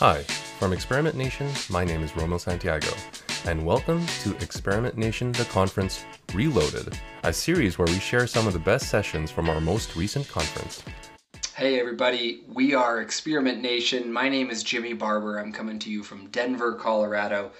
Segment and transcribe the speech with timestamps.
[0.00, 0.24] Hi,
[0.58, 2.88] from Experiment Nation, my name is Rommil Santiago,
[3.46, 8.54] and welcome to Experiment Nation The Conference Reloaded, a series where we share some of
[8.54, 10.82] the best sessions from our most recent conference.
[11.54, 14.12] Hey everybody, we are Experiment Nation.
[14.12, 15.38] My name is Jimmy Barber.
[15.38, 17.52] I'm coming to you from Denver, Colorado,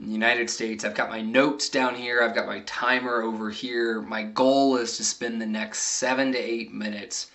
[0.00, 0.86] United States.
[0.86, 4.00] I've got my notes down here, I've got my timer over here.
[4.00, 7.30] My goal is to spend the next seven to eight minutes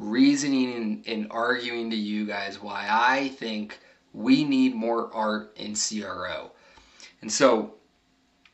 [0.00, 3.78] reasoning and, and arguing to you guys why I think
[4.14, 6.52] we need more art in CRO.
[7.20, 7.74] And so,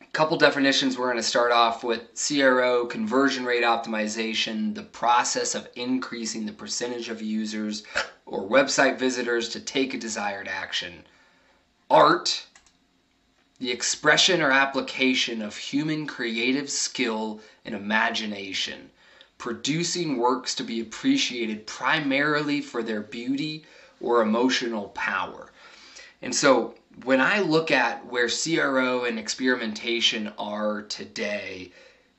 [0.01, 5.55] a couple definitions we're going to start off with CRO, conversion rate optimization, the process
[5.55, 7.85] of increasing the percentage of users
[8.27, 11.05] or website visitors to take a desired action.
[11.89, 12.45] Art,
[13.61, 18.91] the expression or application of human creative skill and imagination
[19.39, 23.65] producing works to be appreciated primarily for their beauty
[24.01, 25.53] or emotional power.
[26.23, 31.73] And so when I look at where CRO and experimentation are today,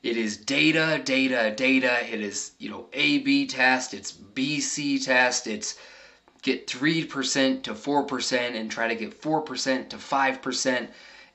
[0.04, 2.06] it is data, data, data.
[2.14, 5.76] It is, you know, A B test, it's BC test, it's
[6.44, 10.88] get 3% to 4% and try to get 4% to 5%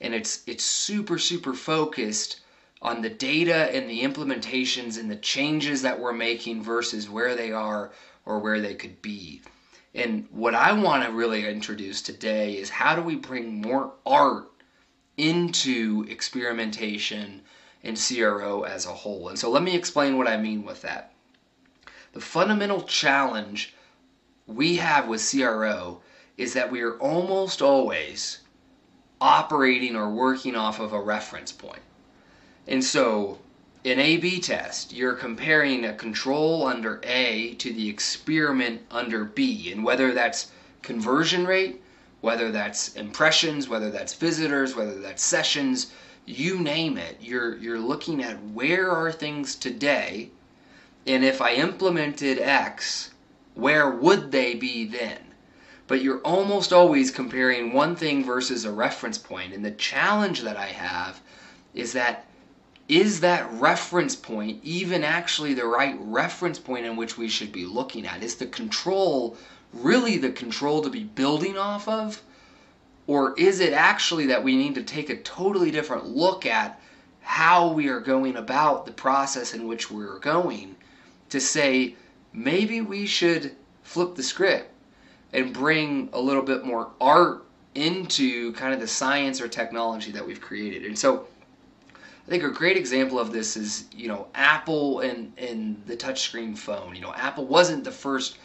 [0.02, 2.40] and it's it's super super focused
[2.82, 7.52] on the data and the implementations and the changes that we're making versus where they
[7.52, 7.92] are
[8.26, 9.40] or where they could be.
[9.94, 14.50] And what I want to really introduce today is how do we bring more art
[15.16, 17.42] into experimentation
[17.84, 19.28] and CRO as a whole.
[19.28, 21.12] And so let me explain what I mean with that.
[22.12, 23.74] The fundamental challenge
[24.46, 26.00] we have with CRO
[26.36, 28.40] is that we are almost always
[29.20, 31.82] operating or working off of a reference point.
[32.68, 33.38] And so,
[33.82, 39.72] in A B test, you're comparing a control under A to the experiment under B,
[39.72, 40.52] and whether that's
[40.82, 41.82] conversion rate,
[42.20, 45.90] whether that's impressions, whether that's visitors, whether that's sessions,
[46.24, 50.30] you name it, you're you're looking at where are things today,
[51.04, 53.10] and if I implemented X,
[53.56, 55.18] where would they be then?
[55.88, 60.56] But you're almost always comparing one thing versus a reference point, and the challenge that
[60.56, 61.20] I have
[61.74, 62.24] is that
[62.88, 67.64] is that reference point even actually the right reference point in which we should be
[67.64, 68.22] looking at?
[68.22, 69.36] Is the control
[69.72, 72.22] really the control to be building off of?
[73.06, 76.80] Or is it actually that we need to take a totally different look at
[77.20, 80.76] how we are going about the process in which we're going
[81.30, 81.94] to say
[82.32, 84.70] maybe we should flip the script
[85.32, 87.44] and bring a little bit more art
[87.74, 90.84] into kind of the science or technology that we've created.
[90.84, 91.26] And so
[92.26, 96.56] I think a great example of this is, you know, Apple and, and the touchscreen
[96.56, 96.94] phone.
[96.94, 98.38] You know, Apple wasn't the first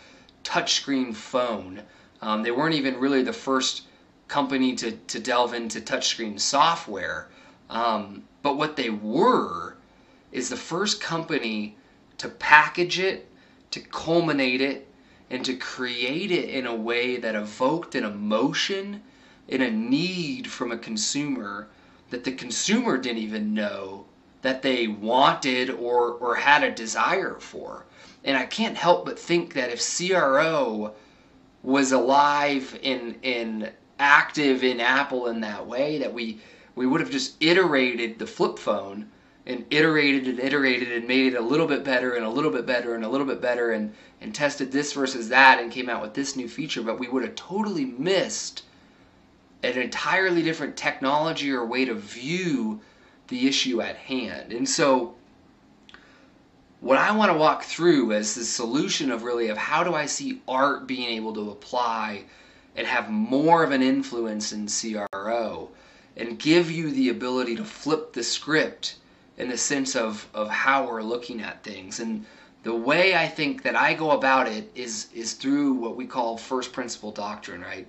[0.44, 1.82] touchscreen phone.
[2.22, 3.84] Um, they weren't even really the first
[4.28, 7.30] company to, to delve into touchscreen software.
[7.70, 9.78] Um, but what they were
[10.32, 11.78] is the first company
[12.18, 13.30] to package it,
[13.72, 14.88] to culminate it,
[15.30, 19.04] and to create it in a way that evoked an emotion
[19.50, 21.68] and a need from a consumer
[22.10, 24.06] that the consumer didn't even know
[24.42, 27.86] that they wanted or, or had a desire for.
[28.24, 30.94] And I can't help but think that if CRO
[31.64, 36.40] was alive and, and active in Apple in that way, that we,
[36.76, 39.10] we would have just iterated the flip phone
[39.46, 42.66] and iterated and iterated and made it a little bit better and a little bit
[42.66, 46.02] better and a little bit better and, and tested this versus that and came out
[46.02, 48.64] with this new feature, but we would have totally missed
[49.64, 52.80] an entirely different technology or way to view
[53.28, 54.54] the issue at hand.
[54.54, 55.16] And so
[56.80, 60.06] what I want to walk through as the solution of really of how do I
[60.06, 62.24] see art being able to apply
[62.76, 65.70] and have more of an influence in CRO
[66.16, 68.96] and give you the ability to flip the script
[69.38, 72.00] in the sense of, of how we're looking at things.
[72.00, 72.26] And
[72.64, 76.38] the way I think that I go about it is is through what we call
[76.38, 77.88] first principle doctrine, right?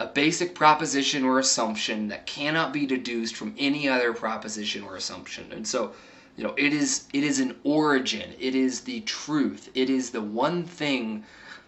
[0.00, 5.52] A basic proposition or assumption that cannot be deduced from any other proposition or assumption.
[5.52, 5.92] And so,
[6.38, 8.32] you know, it is it is an origin.
[8.40, 9.68] It is the truth.
[9.74, 11.22] It is the one thing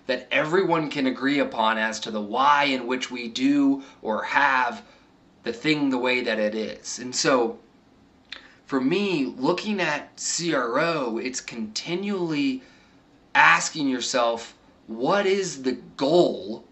[0.06, 4.82] that everyone can agree upon as to the why in which we do or have
[5.42, 7.00] the thing the way that it is.
[7.00, 7.58] And so
[8.64, 12.62] for me, looking at CRO, it's continually
[13.34, 14.54] asking yourself,
[14.86, 16.64] what is the goal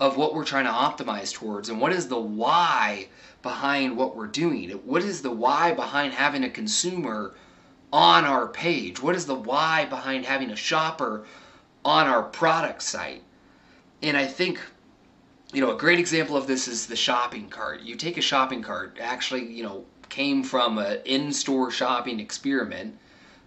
[0.00, 3.06] of what we're trying to optimize towards and what is the why
[3.42, 4.70] behind what we're doing.
[4.70, 7.34] What is the why behind having a consumer
[7.92, 9.02] on our page?
[9.02, 11.24] What is the why behind having a shopper
[11.84, 13.22] on our product site?
[14.02, 14.58] And I think
[15.52, 17.80] you know, a great example of this is the shopping cart.
[17.80, 22.96] You take a shopping cart, actually, you know, came from an in-store shopping experiment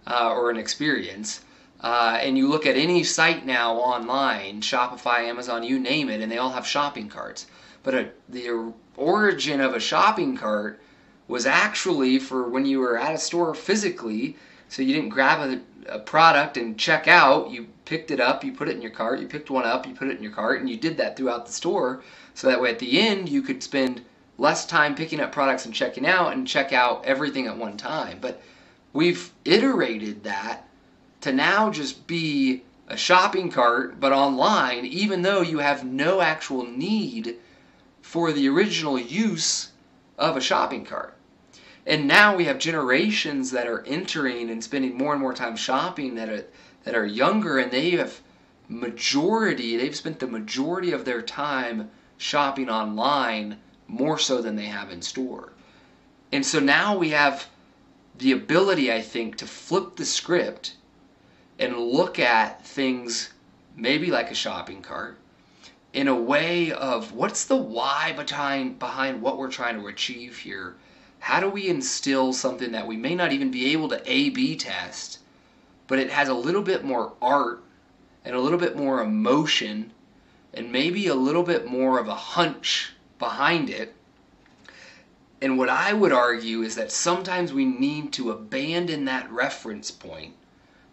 [0.06, 1.40] uh, or an experience,
[1.84, 6.32] uh, and you look at any site now online, Shopify, Amazon, you name it, and
[6.32, 7.46] they all have shopping carts.
[7.82, 10.80] But a, the origin of a shopping cart
[11.28, 14.38] was actually for when you were at a store physically,
[14.70, 18.52] so you didn't grab a, a product and check out, you picked it up, you
[18.52, 20.60] put it in your cart, you picked one up, you put it in your cart,
[20.60, 22.02] and you did that throughout the store.
[22.32, 24.02] So that way at the end you could spend
[24.38, 28.20] less time picking up products and checking out and check out everything at one time.
[28.22, 28.40] But
[28.94, 30.66] we've iterated that
[31.24, 36.66] to now just be a shopping cart but online, even though you have no actual
[36.66, 37.36] need
[38.02, 39.72] for the original use
[40.18, 41.16] of a shopping cart.
[41.86, 46.14] And now we have generations that are entering and spending more and more time shopping
[46.16, 46.44] that are
[46.82, 48.20] that are younger and they have
[48.68, 53.56] majority they've spent the majority of their time shopping online
[53.88, 55.54] more so than they have in store.
[56.30, 57.48] And so now we have
[58.18, 60.74] the ability I think to flip the script
[61.94, 63.32] look at things
[63.76, 65.16] maybe like a shopping cart
[65.92, 70.74] in a way of what's the why behind behind what we're trying to achieve here?
[71.20, 74.56] How do we instill something that we may not even be able to a b
[74.56, 75.20] test
[75.86, 77.62] but it has a little bit more art
[78.24, 79.92] and a little bit more emotion
[80.52, 83.94] and maybe a little bit more of a hunch behind it?
[85.40, 90.34] And what i would argue is that sometimes we need to abandon that reference point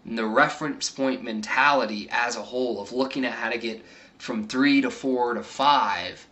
[0.05, 3.83] the reference point mentality as a whole of looking at how to get
[4.17, 6.27] from three to four to five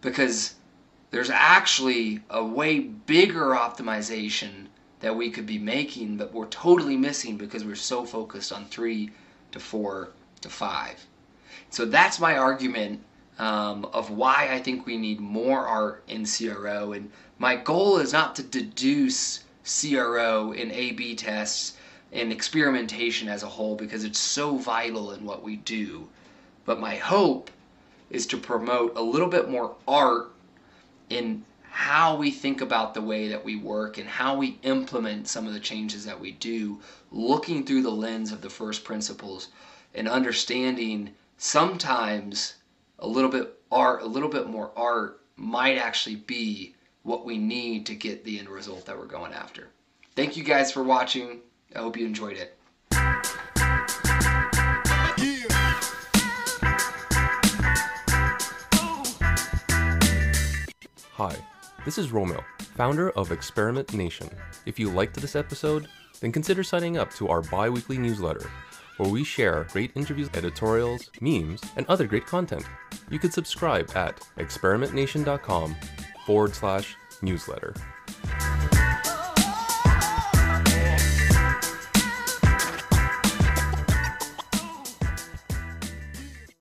[0.00, 0.54] because
[1.10, 4.66] there's actually a way bigger optimization
[5.00, 9.10] that we could be making but we're totally missing because we're so focused on three
[9.50, 10.10] to four
[10.40, 11.04] to five.
[11.70, 13.00] So that's my argument
[13.38, 18.12] um, of why i think we need more art in cro and my goal is
[18.12, 21.76] not to deduce cro in a b tests
[22.12, 26.08] and experimentation as a whole because it's so vital in what we do.
[26.64, 27.50] But my hope
[28.10, 30.32] is to promote a little bit more art
[31.10, 35.46] in how we think about the way that we work and how we implement some
[35.46, 36.80] of the changes that we do,
[37.12, 39.48] looking through the lens of the first principles
[39.94, 42.54] and understanding sometimes
[42.98, 47.86] a little bit art, a little bit more art might actually be what we need
[47.86, 49.68] to get the end result that we're going after.
[50.16, 51.40] Thank you guys for watching.
[51.76, 52.56] I hope you enjoyed it.
[61.12, 61.36] Hi,
[61.84, 62.42] this is Rommil,
[62.74, 64.30] founder of Experiment Nation.
[64.64, 65.88] If you liked this episode,
[66.20, 68.50] then consider signing up to our bi weekly newsletter,
[68.96, 72.64] where we share great interviews, editorials, memes, and other great content.
[73.10, 75.76] You could subscribe at experimentnation.com
[76.24, 77.74] forward slash newsletter.